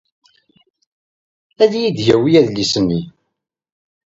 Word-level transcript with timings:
Ad 1.63 1.73
yi-d-yawi 1.81 2.31
adlis-nni. 2.41 3.01